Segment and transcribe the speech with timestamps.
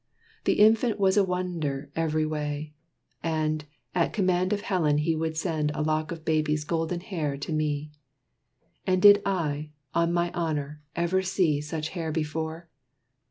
[0.45, 2.73] The infant was a wonder, every way.
[3.21, 7.53] And, at command of Helen he would send A lock of baby's golden hair to
[7.53, 7.91] me.
[8.87, 12.67] And did I, on my honor, ever see Such hair before?